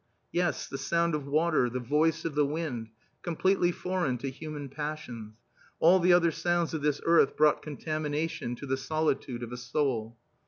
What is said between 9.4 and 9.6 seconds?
of a